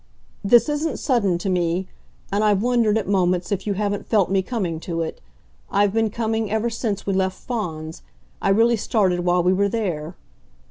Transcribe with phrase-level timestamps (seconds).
[0.43, 1.87] "This isn't sudden to me,
[2.31, 5.21] and I've wondered at moments if you haven't felt me coming to it.
[5.69, 8.01] I've been coming ever since we left Fawns
[8.41, 10.15] I really started while we were there."